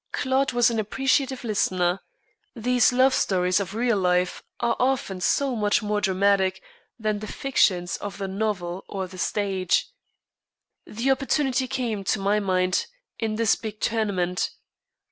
Claude 0.11 0.51
was 0.51 0.71
an 0.71 0.79
appreciative 0.79 1.43
listener. 1.43 1.99
These 2.55 2.91
love 2.91 3.13
stories 3.13 3.59
of 3.59 3.75
real 3.75 3.99
life 3.99 4.41
are 4.59 4.75
often 4.79 5.21
so 5.21 5.55
much 5.55 5.83
more 5.83 6.01
dramatic 6.01 6.59
than 6.97 7.19
the 7.19 7.27
fictions 7.27 7.97
of 7.97 8.17
the 8.17 8.27
novel 8.27 8.83
or 8.87 9.05
the 9.05 9.19
stage. 9.19 9.85
"The 10.87 11.11
opportunity 11.11 11.67
came, 11.67 12.03
to 12.05 12.19
my 12.19 12.39
mind, 12.39 12.87
in 13.19 13.35
this 13.35 13.55
big 13.55 13.79
tournament. 13.79 14.49